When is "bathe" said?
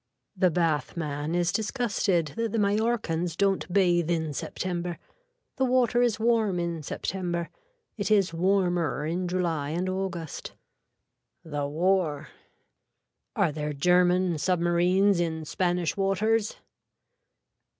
3.71-4.09